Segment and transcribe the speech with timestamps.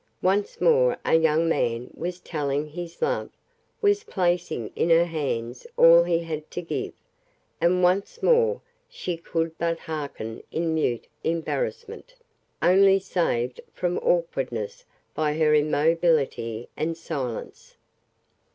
[0.23, 3.29] Once more a young man was telling his love,
[3.83, 6.91] was placing in her hands all he had to give;
[7.61, 8.59] and once more
[8.89, 12.15] she could but hearken in mute embarrassment,
[12.63, 17.75] only saved from awkwardness by her immobility and silence.